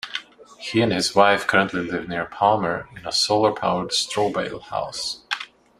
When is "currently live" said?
1.45-2.07